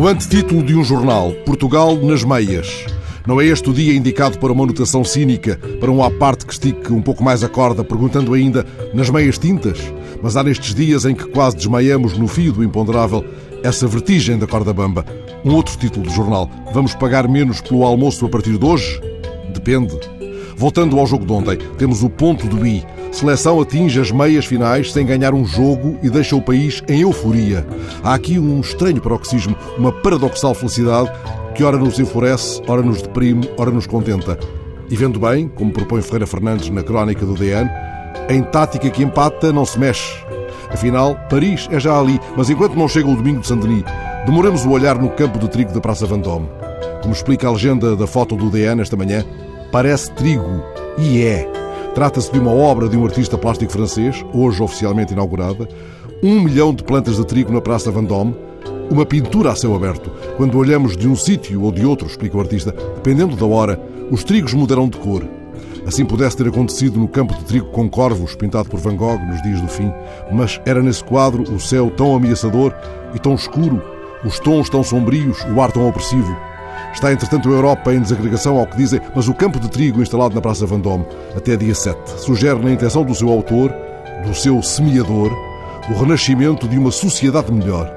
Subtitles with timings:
[0.00, 2.86] O antetítulo de um jornal, Portugal nas meias.
[3.26, 6.54] Não é este o dia indicado para uma anotação cínica, para um à parte que
[6.54, 9.78] estique um pouco mais a corda, perguntando ainda nas meias tintas?
[10.22, 13.22] Mas há nestes dias em que quase desmaiamos no fio do imponderável
[13.62, 15.04] essa vertigem da corda bamba.
[15.44, 16.50] Um outro título do jornal.
[16.72, 18.98] Vamos pagar menos pelo almoço a partir de hoje?
[19.52, 20.00] Depende.
[20.56, 22.82] Voltando ao jogo de ontem, temos o ponto do I.
[23.12, 27.66] Seleção atinge as meias finais sem ganhar um jogo e deixa o país em euforia.
[28.02, 31.10] Há aqui um estranho paroxismo, uma paradoxal felicidade
[31.54, 34.38] que ora nos enfurece, ora nos deprime, ora nos contenta.
[34.88, 37.68] E vendo bem, como propõe Ferreira Fernandes na crónica do DN,
[38.28, 40.24] em tática que empata não se mexe.
[40.70, 43.84] Afinal, Paris é já ali, mas enquanto não chega o domingo de Saint-Denis,
[44.24, 46.48] demoremos o olhar no campo de trigo da Praça Vendôme.
[47.02, 49.24] Como explica a legenda da foto do DN esta manhã,
[49.72, 50.62] parece trigo.
[50.96, 51.59] E é.
[51.94, 55.68] Trata-se de uma obra de um artista plástico francês, hoje oficialmente inaugurada.
[56.22, 58.34] Um milhão de plantas de trigo na Praça Vendôme.
[58.88, 60.10] Uma pintura a céu aberto.
[60.36, 63.80] Quando olhamos de um sítio ou de outro, explica o artista, dependendo da hora,
[64.10, 65.26] os trigos mudarão de cor.
[65.84, 69.42] Assim pudesse ter acontecido no campo de trigo com corvos, pintado por Van Gogh nos
[69.42, 69.92] dias do fim,
[70.30, 72.72] mas era nesse quadro o céu tão ameaçador
[73.14, 73.82] e tão escuro,
[74.24, 76.36] os tons tão sombrios, o ar tão opressivo.
[76.92, 80.34] Está, entretanto, a Europa em desagregação ao que dizem, mas o campo de trigo instalado
[80.34, 83.72] na Praça Vendôme até dia 7 sugere na intenção do seu autor,
[84.26, 85.32] do seu semeador,
[85.88, 87.90] o renascimento de uma sociedade melhor.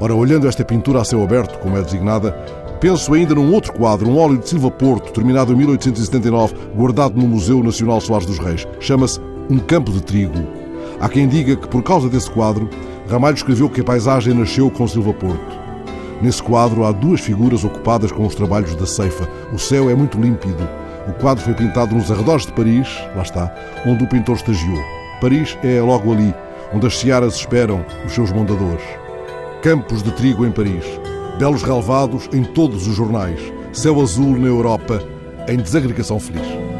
[0.00, 2.32] Ora, olhando esta pintura a céu aberto, como é designada,
[2.80, 7.28] penso ainda num outro quadro, um óleo de Silva Porto, terminado em 1879, guardado no
[7.28, 8.66] Museu Nacional Soares dos Reis.
[8.80, 10.44] Chama-se Um Campo de Trigo.
[11.00, 12.68] Há quem diga que, por causa desse quadro,
[13.08, 15.61] Ramalho escreveu que a paisagem nasceu com Silva Porto.
[16.22, 19.28] Nesse quadro há duas figuras ocupadas com os trabalhos da ceifa.
[19.52, 20.68] O céu é muito límpido.
[21.08, 23.52] O quadro foi pintado nos arredores de Paris, lá está,
[23.84, 24.78] onde o pintor estagiou.
[25.20, 26.32] Paris é logo ali,
[26.72, 28.84] onde as searas esperam os seus mondadores.
[29.62, 30.84] Campos de trigo em Paris,
[31.38, 33.40] belos relevados em todos os jornais,
[33.72, 35.02] céu azul na Europa,
[35.48, 36.71] em desagregação feliz.